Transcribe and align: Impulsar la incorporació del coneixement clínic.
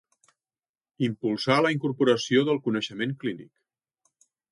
Impulsar 1.07 1.57
la 1.65 1.71
incorporació 1.75 2.43
del 2.47 2.57
coneixement 2.69 3.13
clínic. 3.25 3.51